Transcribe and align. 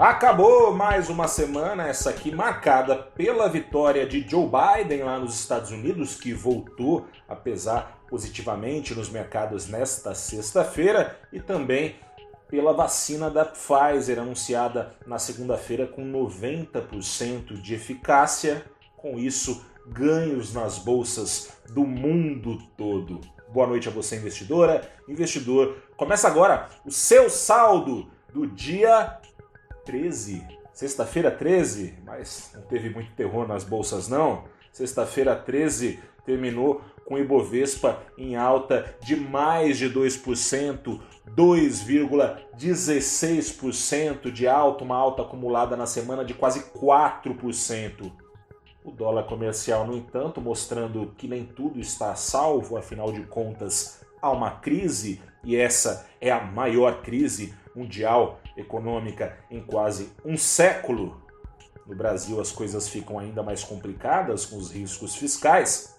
Acabou 0.00 0.72
mais 0.72 1.10
uma 1.10 1.28
semana, 1.28 1.86
essa 1.86 2.08
aqui 2.08 2.34
marcada 2.34 2.96
pela 2.96 3.50
vitória 3.50 4.06
de 4.06 4.26
Joe 4.26 4.48
Biden 4.48 5.02
lá 5.02 5.18
nos 5.18 5.38
Estados 5.38 5.70
Unidos, 5.72 6.14
que 6.14 6.32
voltou 6.32 7.06
a 7.28 7.36
pesar 7.36 8.02
positivamente 8.08 8.94
nos 8.94 9.10
mercados 9.10 9.68
nesta 9.68 10.14
sexta-feira, 10.14 11.20
e 11.30 11.38
também 11.38 11.96
pela 12.48 12.72
vacina 12.72 13.28
da 13.28 13.44
Pfizer, 13.44 14.18
anunciada 14.18 14.94
na 15.06 15.18
segunda-feira 15.18 15.86
com 15.86 16.02
90% 16.02 17.60
de 17.60 17.74
eficácia. 17.74 18.64
Com 18.96 19.18
isso, 19.18 19.62
ganhos 19.86 20.54
nas 20.54 20.78
bolsas 20.78 21.50
do 21.74 21.84
mundo 21.84 22.56
todo. 22.74 23.20
Boa 23.50 23.66
noite 23.66 23.86
a 23.86 23.92
você, 23.92 24.16
investidora, 24.16 24.80
investidor. 25.06 25.76
Começa 25.94 26.26
agora 26.26 26.70
o 26.86 26.90
seu 26.90 27.28
saldo 27.28 28.10
do 28.32 28.46
dia 28.46 29.19
13, 29.84 30.42
sexta-feira 30.72 31.30
13, 31.30 31.98
mas 32.04 32.50
não 32.54 32.62
teve 32.62 32.90
muito 32.90 33.12
terror 33.12 33.46
nas 33.46 33.62
bolsas 33.64 34.08
não. 34.08 34.44
Sexta-feira 34.72 35.36
13 35.36 36.00
terminou 36.24 36.80
com 37.04 37.16
o 37.16 37.18
Ibovespa 37.18 38.02
em 38.16 38.36
alta 38.36 38.94
de 39.02 39.16
mais 39.16 39.76
de 39.78 39.90
2%, 39.90 41.00
2,16% 41.36 44.30
de 44.30 44.46
alta, 44.46 44.84
uma 44.84 44.96
alta 44.96 45.22
acumulada 45.22 45.76
na 45.76 45.86
semana 45.86 46.24
de 46.24 46.34
quase 46.34 46.70
4%. 46.70 48.12
O 48.84 48.92
dólar 48.92 49.24
comercial, 49.24 49.84
no 49.84 49.96
entanto, 49.96 50.40
mostrando 50.40 51.12
que 51.18 51.26
nem 51.26 51.44
tudo 51.44 51.80
está 51.80 52.14
salvo, 52.14 52.76
afinal 52.76 53.10
de 53.12 53.22
contas, 53.22 54.06
há 54.22 54.30
uma 54.30 54.52
crise 54.52 55.20
e 55.42 55.56
essa 55.56 56.06
é 56.20 56.30
a 56.30 56.40
maior 56.40 57.02
crise 57.02 57.52
mundial 57.74 58.38
econômica 58.56 59.36
em 59.50 59.60
quase 59.60 60.12
um 60.24 60.36
século. 60.36 61.20
No 61.86 61.96
Brasil, 61.96 62.40
as 62.40 62.52
coisas 62.52 62.88
ficam 62.88 63.18
ainda 63.18 63.42
mais 63.42 63.64
complicadas 63.64 64.46
com 64.46 64.56
os 64.56 64.70
riscos 64.70 65.16
fiscais. 65.16 65.98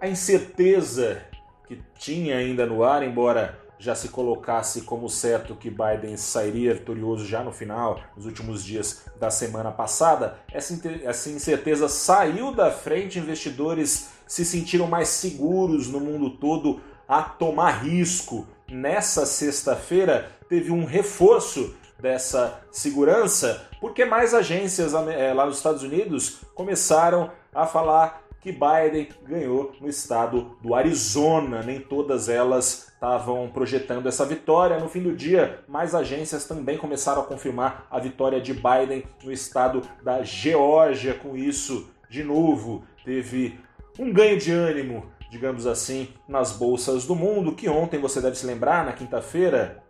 a 0.00 0.06
incerteza 0.06 1.20
que 1.66 1.82
tinha 1.98 2.36
ainda 2.36 2.64
no 2.64 2.84
ar, 2.84 3.02
embora 3.02 3.66
já 3.78 3.94
se 3.94 4.08
colocasse 4.08 4.82
como 4.82 5.08
certo 5.08 5.54
que 5.54 5.70
Biden 5.70 6.16
sairia 6.16 6.74
vitorioso 6.74 7.26
já 7.26 7.42
no 7.42 7.52
final, 7.52 8.00
nos 8.16 8.26
últimos 8.26 8.64
dias 8.64 9.02
da 9.18 9.30
semana 9.30 9.70
passada, 9.70 10.38
essa 10.52 11.30
incerteza 11.30 11.88
saiu 11.88 12.52
da 12.52 12.70
frente, 12.70 13.18
investidores 13.18 14.10
se 14.26 14.44
sentiram 14.44 14.86
mais 14.86 15.08
seguros 15.08 15.88
no 15.88 16.00
mundo 16.00 16.30
todo 16.30 16.80
a 17.08 17.22
tomar 17.22 17.82
risco. 17.82 18.46
Nessa 18.70 19.24
sexta-feira 19.24 20.30
teve 20.48 20.70
um 20.70 20.84
reforço 20.84 21.74
dessa 21.98 22.60
segurança, 22.70 23.68
porque 23.80 24.04
mais 24.04 24.34
agências 24.34 24.92
eh, 24.94 25.32
lá 25.32 25.46
nos 25.46 25.56
Estados 25.56 25.82
Unidos 25.82 26.40
começaram 26.54 27.30
a 27.52 27.66
falar 27.66 28.27
que 28.40 28.52
Biden 28.52 29.08
ganhou 29.26 29.72
no 29.80 29.88
estado 29.88 30.56
do 30.62 30.74
Arizona. 30.74 31.62
Nem 31.62 31.80
todas 31.80 32.28
elas 32.28 32.88
estavam 32.94 33.48
projetando 33.52 34.08
essa 34.08 34.24
vitória. 34.24 34.78
No 34.78 34.88
fim 34.88 35.02
do 35.02 35.14
dia, 35.14 35.60
mais 35.68 35.94
agências 35.94 36.46
também 36.46 36.78
começaram 36.78 37.22
a 37.22 37.26
confirmar 37.26 37.86
a 37.90 37.98
vitória 37.98 38.40
de 38.40 38.54
Biden 38.54 39.04
no 39.24 39.32
estado 39.32 39.82
da 40.02 40.22
Geórgia. 40.22 41.14
Com 41.14 41.36
isso, 41.36 41.90
de 42.08 42.22
novo, 42.22 42.84
teve 43.04 43.58
um 43.98 44.12
ganho 44.12 44.38
de 44.38 44.52
ânimo, 44.52 45.06
digamos 45.30 45.66
assim, 45.66 46.08
nas 46.28 46.52
bolsas 46.52 47.04
do 47.04 47.14
mundo, 47.14 47.54
que 47.54 47.68
ontem 47.68 48.00
você 48.00 48.20
deve 48.20 48.36
se 48.36 48.46
lembrar, 48.46 48.84
na 48.84 48.92
quinta-feira, 48.92 49.82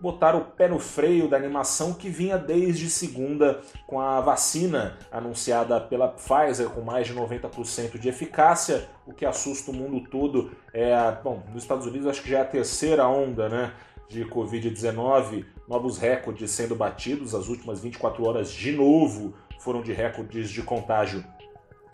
botaram 0.00 0.40
o 0.40 0.44
pé 0.44 0.68
no 0.68 0.78
freio 0.78 1.28
da 1.28 1.36
animação 1.36 1.92
que 1.92 2.08
vinha 2.08 2.38
desde 2.38 2.90
segunda 2.90 3.60
com 3.86 4.00
a 4.00 4.20
vacina 4.20 4.98
anunciada 5.10 5.80
pela 5.80 6.08
Pfizer 6.08 6.68
com 6.70 6.80
mais 6.82 7.06
de 7.06 7.14
90% 7.14 7.98
de 7.98 8.08
eficácia, 8.08 8.88
o 9.06 9.12
que 9.12 9.24
assusta 9.24 9.70
o 9.70 9.74
mundo 9.74 10.08
todo. 10.08 10.50
É, 10.72 10.94
bom, 11.22 11.42
nos 11.52 11.62
Estados 11.62 11.86
Unidos 11.86 12.06
acho 12.06 12.22
que 12.22 12.30
já 12.30 12.38
é 12.38 12.42
a 12.42 12.46
terceira 12.46 13.06
onda, 13.08 13.48
né? 13.48 13.72
De 14.08 14.24
Covid-19, 14.24 15.44
novos 15.66 15.98
recordes 15.98 16.50
sendo 16.52 16.76
batidos, 16.76 17.34
as 17.34 17.48
últimas 17.48 17.80
24 17.80 18.24
horas 18.24 18.50
de 18.50 18.70
novo 18.70 19.34
foram 19.58 19.82
de 19.82 19.92
recordes 19.92 20.48
de 20.50 20.62
contágio 20.62 21.24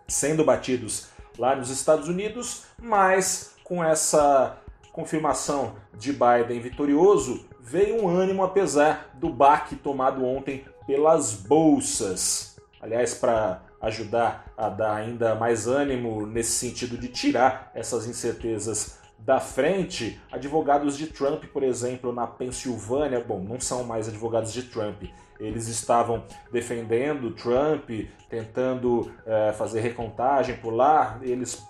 sendo 0.06 0.44
batidos 0.44 1.08
lá 1.38 1.56
nos 1.56 1.70
Estados 1.70 2.08
Unidos, 2.08 2.64
mas 2.78 3.54
com 3.64 3.82
essa 3.82 4.58
confirmação 4.92 5.75
de 5.94 6.12
Biden 6.12 6.60
vitorioso, 6.60 7.47
veio 7.60 8.03
um 8.03 8.08
ânimo 8.08 8.44
apesar 8.44 9.10
do 9.14 9.30
baque 9.30 9.76
tomado 9.76 10.25
ontem 10.25 10.64
pelas 10.86 11.34
bolsas. 11.34 12.56
Aliás, 12.80 13.14
para 13.14 13.62
ajudar 13.81 14.52
a 14.56 14.69
dar 14.69 14.94
ainda 14.94 15.34
mais 15.34 15.66
ânimo 15.66 16.26
nesse 16.26 16.52
sentido 16.52 16.97
de 16.97 17.08
tirar 17.08 17.70
essas 17.75 18.06
incertezas 18.06 19.00
da 19.19 19.38
frente, 19.38 20.20
advogados 20.32 20.97
de 20.97 21.06
Trump, 21.06 21.44
por 21.52 21.62
exemplo, 21.62 22.12
na 22.12 22.26
Pensilvânia, 22.26 23.20
bom, 23.20 23.41
não 23.41 23.60
são 23.60 23.84
mais 23.84 24.08
advogados 24.08 24.52
de 24.52 24.64
Trump, 24.64 25.04
eles 25.38 25.69
estavam 25.69 26.25
defendendo 26.52 27.31
Trump, 27.32 27.88
tentando 28.28 29.12
é, 29.25 29.52
fazer 29.52 29.81
recontagem 29.81 30.56
por 30.56 30.70
lá, 30.70 31.19
eles 31.22 31.62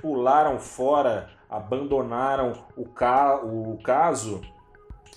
pularam 0.00 0.58
fora, 0.58 1.28
abandonaram 1.50 2.52
o, 2.76 2.84
ca 2.84 3.40
o 3.42 3.76
caso 3.82 4.40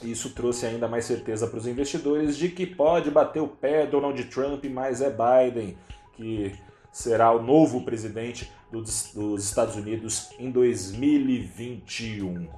isso 0.02 0.32
trouxe 0.32 0.66
ainda 0.66 0.88
mais 0.88 1.06
certeza 1.06 1.48
para 1.48 1.58
os 1.58 1.68
investidores 1.68 2.36
de 2.36 2.50
que 2.50 2.66
pode 2.66 3.12
bater 3.12 3.42
o 3.42 3.48
pé 3.48 3.86
Donald 3.86 4.22
Trump, 4.26 4.66
mas 4.66 5.02
é 5.02 5.10
Biden 5.10 5.78
que 6.14 6.54
será 6.92 7.32
o 7.32 7.42
novo 7.42 7.84
presidente 7.84 8.52
dos, 8.72 9.12
dos 9.14 9.44
Estados 9.44 9.76
Unidos 9.76 10.30
em 10.40 10.52
2021. 10.52 12.50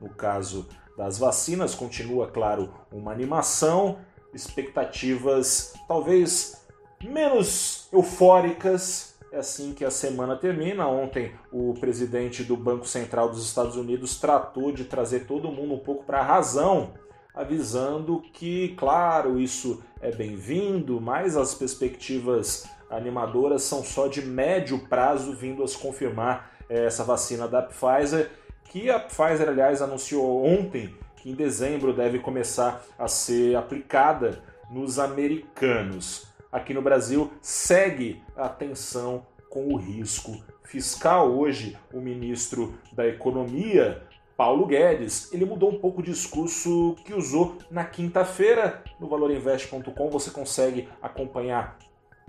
No 0.00 0.10
caso 0.10 0.68
das 0.96 1.18
vacinas, 1.18 1.74
continua, 1.74 2.28
claro, 2.28 2.72
uma 2.92 3.12
animação, 3.12 3.98
expectativas 4.32 5.74
talvez 5.88 6.64
menos 7.02 7.88
eufóricas 7.92 9.13
é 9.34 9.38
assim 9.38 9.74
que 9.74 9.84
a 9.84 9.90
semana 9.90 10.36
termina. 10.36 10.86
Ontem, 10.86 11.32
o 11.52 11.74
presidente 11.74 12.44
do 12.44 12.56
Banco 12.56 12.86
Central 12.86 13.28
dos 13.28 13.44
Estados 13.44 13.76
Unidos 13.76 14.16
tratou 14.16 14.70
de 14.70 14.84
trazer 14.84 15.26
todo 15.26 15.50
mundo 15.50 15.74
um 15.74 15.78
pouco 15.78 16.04
para 16.04 16.20
a 16.20 16.22
razão, 16.22 16.94
avisando 17.34 18.22
que, 18.32 18.68
claro, 18.76 19.40
isso 19.40 19.82
é 20.00 20.12
bem-vindo, 20.12 21.00
mas 21.00 21.36
as 21.36 21.52
perspectivas 21.52 22.64
animadoras 22.88 23.64
são 23.64 23.82
só 23.82 24.06
de 24.06 24.22
médio 24.22 24.86
prazo, 24.86 25.34
vindo 25.34 25.64
a 25.64 25.78
confirmar 25.80 26.52
eh, 26.68 26.84
essa 26.84 27.02
vacina 27.02 27.48
da 27.48 27.60
Pfizer, 27.60 28.30
que 28.66 28.88
a 28.88 29.00
Pfizer, 29.00 29.48
aliás, 29.48 29.82
anunciou 29.82 30.44
ontem 30.46 30.94
que 31.16 31.30
em 31.30 31.34
dezembro 31.34 31.92
deve 31.92 32.20
começar 32.20 32.84
a 32.96 33.08
ser 33.08 33.56
aplicada 33.56 34.40
nos 34.70 35.00
americanos 35.00 36.33
aqui 36.54 36.72
no 36.72 36.80
Brasil 36.80 37.32
segue 37.42 38.22
a 38.36 38.48
tensão 38.48 39.26
com 39.50 39.74
o 39.74 39.76
risco 39.76 40.40
fiscal. 40.62 41.36
Hoje, 41.36 41.76
o 41.92 42.00
ministro 42.00 42.78
da 42.92 43.04
Economia, 43.08 44.00
Paulo 44.36 44.64
Guedes, 44.64 45.32
ele 45.32 45.44
mudou 45.44 45.72
um 45.72 45.80
pouco 45.80 46.00
o 46.00 46.04
discurso 46.04 46.94
que 47.04 47.12
usou 47.12 47.58
na 47.68 47.84
quinta-feira. 47.84 48.84
No 49.00 49.08
valorinvest.com 49.08 50.10
você 50.10 50.30
consegue 50.30 50.88
acompanhar 51.02 51.76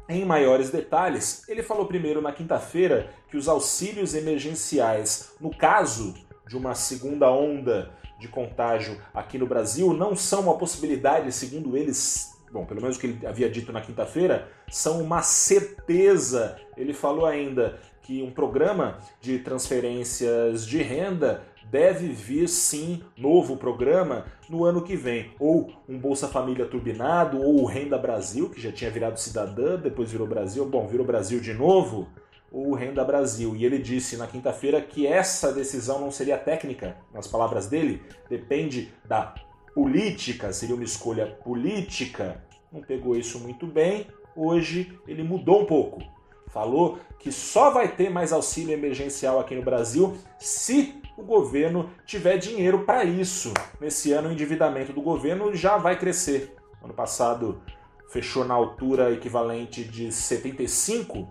em 0.10 0.26
maiores 0.26 0.72
detalhes. 0.72 1.48
Ele 1.48 1.62
falou 1.62 1.86
primeiro 1.86 2.20
na 2.20 2.32
quinta-feira 2.32 3.12
que 3.30 3.38
os 3.38 3.48
auxílios 3.48 4.16
emergenciais, 4.16 5.36
no 5.40 5.56
caso 5.56 6.16
de 6.48 6.58
uma 6.58 6.74
segunda 6.74 7.32
onda 7.32 7.92
de 8.20 8.28
contágio 8.28 9.00
aqui 9.14 9.38
no 9.38 9.46
Brasil 9.46 9.94
não 9.94 10.16
são 10.16 10.42
uma 10.42 10.58
possibilidade, 10.58 11.32
segundo 11.32 11.78
eles, 11.78 12.35
bom, 12.52 12.66
pelo 12.66 12.82
menos 12.82 12.98
o 12.98 13.00
que 13.00 13.08
ele 13.08 13.26
havia 13.26 13.50
dito 13.50 13.72
na 13.72 13.82
quinta-feira, 13.82 14.48
são 14.70 15.02
uma 15.02 15.22
certeza. 15.22 16.58
Ele 16.78 16.94
falou 16.94 17.26
ainda 17.26 17.80
que 18.02 18.22
um 18.22 18.32
programa 18.32 19.00
de 19.20 19.40
transferências 19.40 20.66
de 20.66 20.82
renda 20.82 21.44
deve 21.72 22.08
vir 22.08 22.48
sim 22.48 23.04
novo 23.18 23.58
programa 23.58 24.26
no 24.48 24.64
ano 24.64 24.84
que 24.84 24.96
vem, 24.96 25.32
ou 25.40 25.72
um 25.90 25.98
Bolsa 25.98 26.28
Família 26.28 26.66
turbinado, 26.66 27.42
ou 27.42 27.62
o 27.62 27.66
Renda 27.66 27.98
Brasil, 27.98 28.50
que 28.50 28.62
já 28.62 28.72
tinha 28.72 28.92
virado 28.92 29.20
cidadã, 29.20 29.76
depois 29.76 30.12
virou 30.12 30.28
Brasil, 30.28 30.66
bom, 30.70 30.88
virou 30.88 31.06
Brasil 31.06 31.40
de 31.40 31.54
novo, 31.54 32.08
ou 32.52 32.70
o 32.70 32.76
Renda 32.76 33.04
Brasil. 33.04 33.56
E 33.56 33.66
ele 33.66 33.80
disse 33.80 34.16
na 34.16 34.28
quinta-feira 34.28 34.80
que 34.80 35.08
essa 35.08 35.52
decisão 35.52 36.00
não 36.00 36.12
seria 36.12 36.38
técnica, 36.38 36.96
nas 37.14 37.28
palavras 37.28 37.68
dele, 37.68 38.02
depende 38.30 38.94
da 39.04 39.34
política, 39.76 40.54
seria 40.54 40.74
uma 40.74 40.86
escolha 40.86 41.28
política. 41.28 42.42
Não 42.72 42.82
pegou 42.82 43.18
isso 43.18 43.38
muito 43.40 43.68
bem. 43.68 44.08
Hoje 44.34 44.98
ele 45.06 45.22
mudou 45.22 45.62
um 45.62 45.66
pouco. 45.66 46.02
Falou 46.48 46.98
que 47.20 47.30
só 47.32 47.70
vai 47.70 47.94
ter 47.94 48.10
mais 48.10 48.32
auxílio 48.32 48.74
emergencial 48.74 49.38
aqui 49.38 49.54
no 49.54 49.62
Brasil 49.62 50.18
se 50.40 51.02
o 51.18 51.24
governo 51.24 51.90
tiver 52.06 52.38
dinheiro 52.38 52.86
para 52.86 53.04
isso. 53.04 53.54
Nesse 53.80 54.14
ano, 54.14 54.30
o 54.30 54.32
endividamento 54.32 54.94
do 54.94 55.02
governo 55.02 55.54
já 55.54 55.78
vai 55.78 56.00
crescer. 56.00 56.56
Ano 56.82 56.94
passado 56.94 57.62
fechou 58.10 58.46
na 58.46 58.54
altura 58.54 59.12
equivalente 59.12 59.84
de 59.84 60.08
75% 60.08 61.28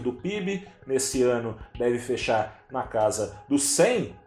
do 0.00 0.12
PIB. 0.12 0.66
Nesse 0.84 1.22
ano 1.22 1.56
deve 1.78 1.98
fechar 2.00 2.64
na 2.70 2.82
casa 2.82 3.38
dos 3.48 3.62
100% 3.62 4.21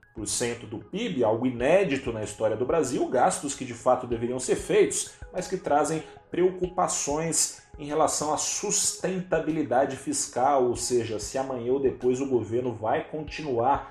do 0.66 0.80
PIB, 0.80 1.24
algo 1.24 1.46
inédito 1.46 2.12
na 2.12 2.24
história 2.24 2.56
do 2.56 2.66
Brasil. 2.66 3.08
Gastos 3.10 3.54
que 3.54 3.66
de 3.66 3.74
fato 3.74 4.08
deveriam 4.08 4.40
ser 4.40 4.56
feitos, 4.56 5.12
mas 5.34 5.48
que 5.48 5.58
trazem 5.58 6.04
preocupações 6.32 7.62
em 7.78 7.86
relação 7.86 8.34
à 8.34 8.38
sustentabilidade 8.38 9.98
fiscal, 9.98 10.66
ou 10.66 10.76
seja, 10.76 11.20
se 11.20 11.38
amanhã 11.38 11.74
ou 11.74 11.80
depois 11.80 12.22
o 12.22 12.28
governo 12.28 12.74
vai 12.74 13.04
continuar 13.04 13.90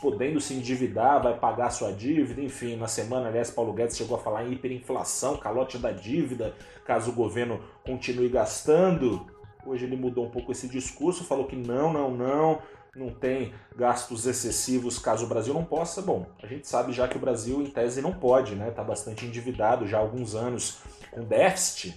podendo 0.00 0.40
se 0.40 0.54
endividar, 0.54 1.20
vai 1.20 1.36
pagar 1.36 1.70
sua 1.70 1.92
dívida, 1.92 2.40
enfim, 2.40 2.76
na 2.76 2.86
semana, 2.86 3.26
aliás, 3.26 3.50
Paulo 3.50 3.72
Guedes 3.72 3.96
chegou 3.96 4.16
a 4.16 4.20
falar 4.20 4.44
em 4.44 4.52
hiperinflação, 4.52 5.36
calote 5.36 5.78
da 5.78 5.90
dívida, 5.90 6.54
caso 6.84 7.10
o 7.10 7.14
governo 7.14 7.60
continue 7.84 8.28
gastando. 8.28 9.26
Hoje 9.66 9.84
ele 9.84 9.96
mudou 9.96 10.26
um 10.26 10.30
pouco 10.30 10.52
esse 10.52 10.68
discurso, 10.68 11.24
falou 11.24 11.46
que 11.46 11.56
não, 11.56 11.92
não, 11.92 12.10
não, 12.10 12.62
não 12.94 13.10
tem 13.10 13.52
gastos 13.76 14.26
excessivos 14.26 14.98
caso 14.98 15.26
o 15.26 15.28
Brasil 15.28 15.54
não 15.54 15.64
possa. 15.64 16.02
Bom, 16.02 16.26
a 16.42 16.46
gente 16.46 16.66
sabe 16.66 16.92
já 16.92 17.06
que 17.06 17.16
o 17.16 17.20
Brasil, 17.20 17.62
em 17.62 17.70
tese, 17.70 18.00
não 18.00 18.12
pode, 18.12 18.54
né? 18.54 18.68
Está 18.68 18.82
bastante 18.82 19.26
endividado 19.26 19.86
já 19.86 19.98
há 19.98 20.00
alguns 20.00 20.34
anos 20.34 20.78
com 21.10 21.24
déficit. 21.24 21.96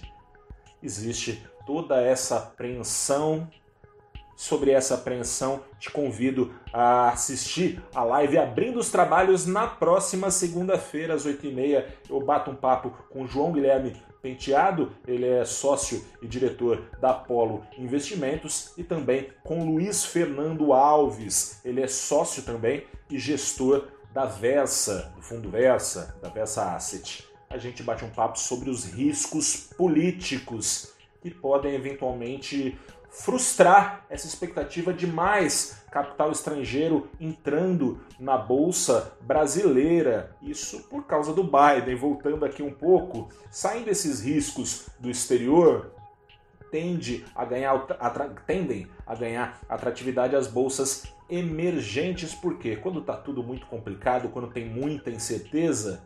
Existe 0.82 1.46
toda 1.66 2.00
essa 2.00 2.38
apreensão 2.38 3.48
sobre 4.36 4.70
essa 4.70 4.94
apreensão, 4.94 5.62
te 5.78 5.90
convido 5.90 6.52
a 6.72 7.10
assistir 7.10 7.82
a 7.94 8.02
live 8.02 8.38
abrindo 8.38 8.78
os 8.78 8.90
trabalhos 8.90 9.46
na 9.46 9.66
próxima 9.66 10.30
segunda-feira, 10.30 11.14
às 11.14 11.26
8h30. 11.26 11.84
Eu 12.08 12.20
bato 12.20 12.50
um 12.50 12.54
papo 12.54 12.90
com 13.10 13.26
João 13.26 13.52
Guilherme 13.52 13.96
Penteado, 14.22 14.92
ele 15.06 15.26
é 15.26 15.44
sócio 15.44 16.04
e 16.22 16.28
diretor 16.28 16.88
da 17.00 17.12
Polo 17.12 17.66
Investimentos, 17.76 18.72
e 18.78 18.84
também 18.84 19.32
com 19.42 19.64
Luiz 19.64 20.04
Fernando 20.04 20.72
Alves, 20.72 21.60
ele 21.64 21.82
é 21.82 21.88
sócio 21.88 22.44
também 22.44 22.86
e 23.10 23.18
gestor 23.18 23.88
da 24.12 24.24
Versa, 24.24 25.12
do 25.16 25.22
fundo 25.22 25.50
Versa, 25.50 26.16
da 26.22 26.28
Versa 26.28 26.74
Asset. 26.74 27.26
A 27.50 27.58
gente 27.58 27.82
bate 27.82 28.04
um 28.04 28.10
papo 28.10 28.38
sobre 28.38 28.70
os 28.70 28.84
riscos 28.84 29.68
políticos 29.76 30.92
que 31.20 31.30
podem 31.30 31.74
eventualmente 31.74 32.78
frustrar 33.12 34.06
essa 34.08 34.26
expectativa 34.26 34.92
de 34.92 35.06
mais 35.06 35.84
capital 35.90 36.32
estrangeiro 36.32 37.10
entrando 37.20 38.00
na 38.18 38.38
bolsa 38.38 39.12
brasileira. 39.20 40.34
Isso 40.40 40.82
por 40.84 41.04
causa 41.04 41.34
do 41.34 41.44
Biden. 41.44 41.94
Voltando 41.94 42.44
aqui 42.44 42.62
um 42.62 42.72
pouco, 42.72 43.28
saindo 43.50 43.90
esses 43.90 44.22
riscos 44.22 44.86
do 44.98 45.10
exterior, 45.10 45.92
tende 46.70 47.22
a 47.34 47.44
ganhar, 47.44 47.78
tendem 48.46 48.88
a 49.06 49.14
ganhar 49.14 49.60
atratividade 49.68 50.34
as 50.34 50.46
bolsas 50.46 51.04
emergentes, 51.28 52.34
porque 52.34 52.76
quando 52.76 53.00
está 53.00 53.14
tudo 53.14 53.42
muito 53.42 53.66
complicado, 53.66 54.30
quando 54.30 54.48
tem 54.48 54.64
muita 54.64 55.10
incerteza, 55.10 56.02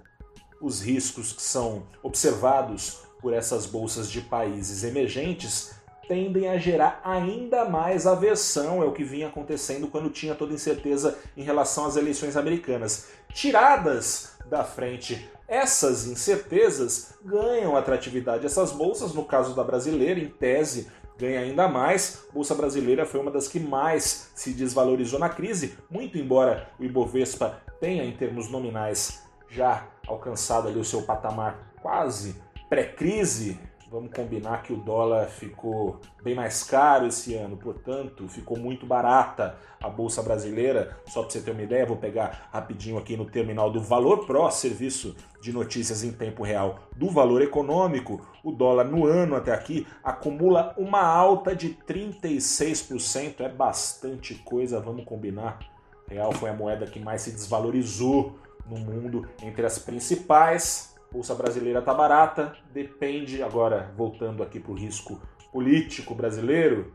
os 0.60 0.80
riscos 0.80 1.32
que 1.32 1.42
são 1.42 1.86
observados 2.02 3.06
por 3.20 3.32
essas 3.32 3.64
bolsas 3.64 4.10
de 4.10 4.20
países 4.20 4.82
emergentes 4.82 5.75
tendem 6.08 6.48
a 6.48 6.56
gerar 6.56 7.00
ainda 7.04 7.64
mais 7.64 8.06
aversão, 8.06 8.82
é 8.82 8.86
o 8.86 8.92
que 8.92 9.04
vinha 9.04 9.28
acontecendo 9.28 9.88
quando 9.88 10.10
tinha 10.10 10.34
toda 10.34 10.54
incerteza 10.54 11.18
em 11.36 11.42
relação 11.42 11.86
às 11.86 11.96
eleições 11.96 12.36
americanas. 12.36 13.08
Tiradas 13.32 14.36
da 14.48 14.62
frente 14.62 15.28
essas 15.48 16.06
incertezas 16.06 17.14
ganham 17.24 17.76
atratividade. 17.76 18.44
Essas 18.44 18.72
bolsas, 18.72 19.14
no 19.14 19.24
caso 19.24 19.54
da 19.54 19.62
brasileira, 19.62 20.18
em 20.18 20.28
tese, 20.28 20.88
ganha 21.16 21.40
ainda 21.40 21.68
mais. 21.68 22.26
Bolsa 22.32 22.54
brasileira 22.54 23.06
foi 23.06 23.20
uma 23.20 23.30
das 23.30 23.46
que 23.46 23.60
mais 23.60 24.30
se 24.34 24.52
desvalorizou 24.52 25.18
na 25.18 25.28
crise, 25.28 25.78
muito 25.88 26.18
embora 26.18 26.68
o 26.78 26.84
Ibovespa 26.84 27.62
tenha, 27.80 28.04
em 28.04 28.12
termos 28.16 28.50
nominais, 28.50 29.22
já 29.48 29.86
alcançado 30.06 30.68
ali 30.68 30.78
o 30.78 30.84
seu 30.84 31.02
patamar 31.02 31.72
quase 31.80 32.34
pré-crise, 32.68 33.60
Vamos 33.88 34.12
combinar 34.12 34.64
que 34.64 34.72
o 34.72 34.76
dólar 34.76 35.26
ficou 35.26 36.00
bem 36.20 36.34
mais 36.34 36.64
caro 36.64 37.06
esse 37.06 37.34
ano, 37.34 37.56
portanto, 37.56 38.26
ficou 38.28 38.58
muito 38.58 38.84
barata 38.84 39.56
a 39.80 39.88
bolsa 39.88 40.20
brasileira. 40.22 40.96
Só 41.06 41.22
para 41.22 41.30
você 41.30 41.40
ter 41.40 41.52
uma 41.52 41.62
ideia, 41.62 41.86
vou 41.86 41.96
pegar 41.96 42.48
rapidinho 42.52 42.98
aqui 42.98 43.16
no 43.16 43.24
terminal 43.24 43.70
do 43.70 43.80
Valor 43.80 44.26
Pro, 44.26 44.50
serviço 44.50 45.14
de 45.40 45.52
notícias 45.52 46.02
em 46.02 46.10
tempo 46.10 46.42
real 46.42 46.80
do 46.96 47.08
valor 47.08 47.40
econômico. 47.42 48.26
O 48.42 48.50
dólar 48.50 48.84
no 48.84 49.06
ano 49.06 49.36
até 49.36 49.52
aqui 49.52 49.86
acumula 50.02 50.74
uma 50.76 51.02
alta 51.02 51.54
de 51.54 51.78
36%, 51.86 53.40
é 53.40 53.48
bastante 53.48 54.34
coisa, 54.34 54.80
vamos 54.80 55.04
combinar. 55.04 55.60
Real 56.08 56.32
foi 56.32 56.50
a 56.50 56.54
moeda 56.54 56.86
que 56.86 56.98
mais 56.98 57.22
se 57.22 57.30
desvalorizou 57.30 58.36
no 58.68 58.78
mundo 58.78 59.28
entre 59.40 59.64
as 59.64 59.78
principais 59.78 60.95
Bolsa 61.10 61.34
brasileira 61.34 61.78
está 61.78 61.94
barata, 61.94 62.56
depende, 62.72 63.42
agora 63.42 63.92
voltando 63.96 64.42
aqui 64.42 64.60
para 64.60 64.72
o 64.72 64.74
risco 64.74 65.20
político 65.52 66.14
brasileiro, 66.14 66.92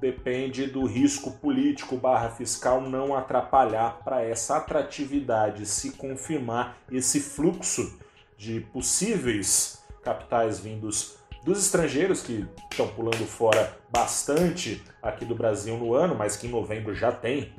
depende 0.00 0.66
do 0.66 0.86
risco 0.86 1.32
político 1.32 1.96
barra 1.96 2.30
fiscal 2.30 2.80
não 2.80 3.16
atrapalhar 3.16 4.00
para 4.04 4.22
essa 4.22 4.56
atratividade 4.58 5.66
se 5.66 5.92
confirmar 5.92 6.76
esse 6.90 7.20
fluxo 7.20 7.98
de 8.36 8.60
possíveis 8.60 9.84
capitais 10.02 10.60
vindos 10.60 11.18
dos 11.44 11.58
estrangeiros 11.58 12.22
que 12.22 12.46
estão 12.70 12.88
pulando 12.88 13.26
fora 13.26 13.76
bastante 13.90 14.82
aqui 15.02 15.24
do 15.24 15.34
Brasil 15.34 15.76
no 15.76 15.94
ano, 15.94 16.14
mas 16.14 16.36
que 16.36 16.46
em 16.46 16.50
novembro 16.50 16.94
já 16.94 17.10
tem 17.10 17.52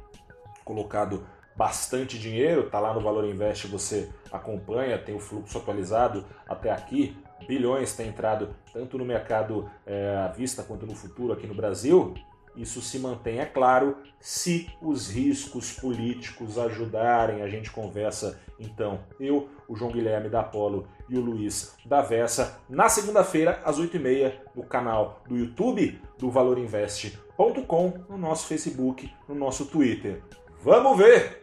colocado 0.64 1.26
bastante 1.60 2.18
dinheiro, 2.18 2.70
tá 2.70 2.80
lá 2.80 2.94
no 2.94 3.02
Valor 3.02 3.26
Invest, 3.26 3.68
você 3.68 4.08
acompanha, 4.32 4.98
tem 4.98 5.14
o 5.14 5.20
fluxo 5.20 5.58
atualizado 5.58 6.24
até 6.48 6.72
aqui. 6.72 7.18
Bilhões 7.46 7.94
têm 7.98 8.08
entrado 8.08 8.56
tanto 8.72 8.98
no 8.98 9.04
mercado 9.04 9.70
é, 9.86 10.16
à 10.26 10.30
vista 10.30 10.64
quanto 10.64 10.86
no 10.86 10.96
futuro 10.96 11.34
aqui 11.34 11.46
no 11.46 11.54
Brasil. 11.54 12.14
Isso 12.56 12.82
se 12.82 12.98
mantém, 12.98 13.40
é 13.40 13.46
claro, 13.46 13.98
se 14.22 14.70
os 14.82 15.10
riscos 15.10 15.74
políticos 15.74 16.58
ajudarem. 16.58 17.42
A 17.42 17.50
gente 17.50 17.70
conversa 17.72 18.40
então, 18.58 19.02
eu, 19.20 19.50
o 19.68 19.76
João 19.76 19.92
Guilherme 19.92 20.30
da 20.30 20.40
Apolo 20.40 20.88
e 21.10 21.18
o 21.18 21.22
Luiz 21.22 21.76
da 21.86 22.02
Versa, 22.02 22.62
na 22.70 22.88
segunda-feira, 22.88 23.62
às 23.66 23.78
8h30, 23.78 24.34
no 24.56 24.64
canal 24.64 25.22
do 25.28 25.38
YouTube 25.38 26.02
do 26.18 26.32
valorinvest.com, 26.32 27.94
no 28.08 28.18
nosso 28.18 28.48
Facebook, 28.48 29.12
no 29.28 29.36
nosso 29.36 29.66
Twitter. 29.66 30.22
Vamos 30.62 30.98
ver 30.98 31.42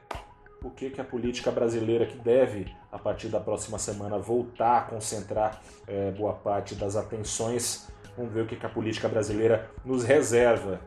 o 0.62 0.68
que, 0.68 0.90
que 0.90 1.00
a 1.00 1.04
política 1.04 1.50
brasileira 1.50 2.04
que 2.04 2.18
deve, 2.18 2.70
a 2.92 2.98
partir 2.98 3.28
da 3.28 3.40
próxima 3.40 3.78
semana, 3.78 4.18
voltar 4.18 4.76
a 4.76 4.82
concentrar 4.82 5.62
é, 5.86 6.10
boa 6.10 6.34
parte 6.34 6.74
das 6.74 6.96
atenções. 6.96 7.88
Vamos 8.14 8.30
ver 8.34 8.42
o 8.42 8.46
que, 8.46 8.56
que 8.56 8.66
a 8.66 8.68
política 8.68 9.08
brasileira 9.08 9.70
nos 9.82 10.04
reserva. 10.04 10.82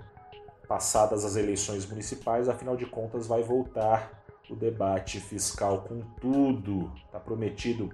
Passadas 0.68 1.26
as 1.26 1.36
eleições 1.36 1.90
municipais, 1.90 2.48
afinal 2.48 2.78
de 2.78 2.86
contas, 2.86 3.26
vai 3.26 3.42
voltar 3.42 4.22
o 4.48 4.56
debate 4.56 5.20
fiscal 5.20 5.82
com 5.82 6.02
tudo. 6.22 6.92
Está 7.08 7.20
prometido, 7.20 7.90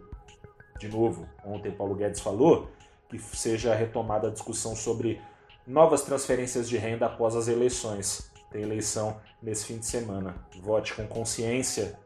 de 0.77 0.89
novo, 0.89 1.30
ontem 1.46 1.72
Paulo 1.72 1.96
Guedes 1.96 2.20
falou, 2.20 2.68
que 3.08 3.18
seja 3.20 3.74
retomada 3.74 4.27
a 4.27 4.32
discussão 4.32 4.75
sobre 4.75 5.22
novas 5.65 6.01
transferências 6.01 6.68
de 6.68 6.75
renda 6.75 7.06
após 7.06 7.38
as 7.38 7.48
eleições 7.48 8.35
Tem 8.56 8.64
eleição 8.64 9.20
nesse 9.44 9.66
fim 9.66 9.78
de 9.80 9.86
semana. 9.86 10.34
Vote 10.62 10.94
com 10.94 11.06
consciência 11.06 12.00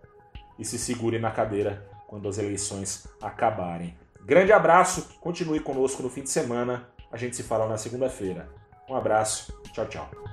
e 0.58 0.66
se 0.66 0.80
segure 0.80 1.20
na 1.20 1.30
cadeira 1.30 1.88
quando 2.08 2.28
as 2.28 2.40
eleições 2.40 3.08
acabarem. 3.22 3.96
Grande 4.26 4.52
abraço, 4.52 5.10
continue 5.22 5.60
conosco 5.60 6.02
no 6.02 6.10
fim 6.10 6.24
de 6.24 6.32
semana. 6.32 6.90
A 7.12 7.18
gente 7.18 7.36
se 7.36 7.44
fala 7.44 7.68
na 7.68 7.78
segunda-feira. 7.78 8.50
Um 8.90 8.96
abraço, 8.96 9.54
tchau, 9.74 9.86
tchau. 9.86 10.29